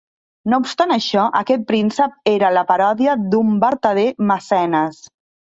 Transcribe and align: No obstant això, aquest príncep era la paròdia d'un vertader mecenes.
No 0.51 0.59
obstant 0.61 0.93
això, 0.95 1.25
aquest 1.39 1.65
príncep 1.71 2.15
era 2.31 2.49
la 2.57 2.65
paròdia 2.73 3.15
d'un 3.35 3.53
vertader 3.67 4.09
mecenes. 4.33 5.01